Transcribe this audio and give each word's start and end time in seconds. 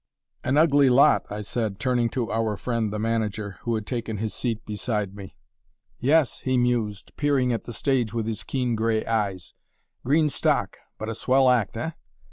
"An 0.43 0.57
ugly 0.57 0.89
lot," 0.89 1.27
I 1.29 1.41
said, 1.41 1.77
turning 1.79 2.09
to 2.09 2.31
our 2.31 2.57
friend 2.57 2.91
the 2.91 2.97
manager, 2.97 3.57
who 3.61 3.75
had 3.75 3.85
taken 3.85 4.17
his 4.17 4.33
seat 4.33 4.65
beside 4.65 5.13
me. 5.15 5.35
"Yes," 5.99 6.39
he 6.39 6.57
mused, 6.57 7.15
peering 7.17 7.53
at 7.53 7.65
the 7.65 7.71
stage 7.73 8.11
with 8.11 8.25
his 8.25 8.43
keen 8.43 8.73
gray 8.75 9.05
eyes; 9.05 9.53
"green 10.03 10.31
stock, 10.31 10.79
but 10.97 11.07
a 11.07 11.13
swell 11.13 11.49
act, 11.51 11.77
eh? 11.77 11.91